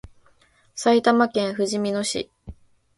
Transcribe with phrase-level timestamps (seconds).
[0.73, 2.31] 埼玉県ふじみ野市